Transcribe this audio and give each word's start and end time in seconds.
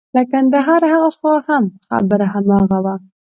له 0.15 0.21
کندهاره 0.31 0.89
هاخوا 0.97 1.35
هم 1.47 1.63
خبره 1.87 2.25
هماغه 2.33 2.77
وه. 2.85 2.95